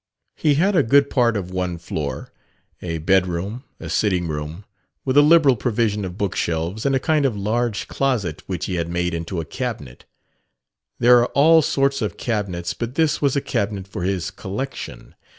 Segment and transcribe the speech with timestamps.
[0.35, 2.33] He had a good part of one floor:
[2.81, 4.65] a bedroom, a sitting room,
[5.05, 8.89] with a liberal provision of bookshelves, and a kind of large closet which he had
[8.89, 10.05] made into a "cabinet."
[10.97, 15.13] There are all sorts of cabinets, but this was a cabinet for his "collection."